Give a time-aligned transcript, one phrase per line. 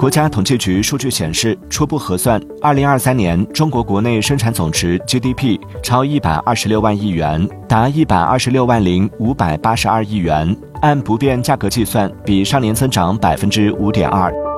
[0.00, 14.49] 国家统计局数据显示初步核算二零二三年中国国内生产总值 gdp 超一百二十六万亿元达一百二十六万零五百八十二亿元按不变价格计算比上年增长百分之五点二。